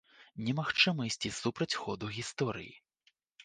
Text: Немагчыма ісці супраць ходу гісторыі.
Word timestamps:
Немагчыма 0.45 1.07
ісці 1.11 1.33
супраць 1.41 1.69
ходу 1.85 2.13
гісторыі. 2.19 2.75